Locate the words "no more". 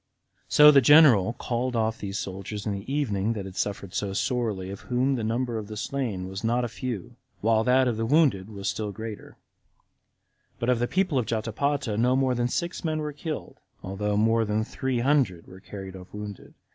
11.97-12.33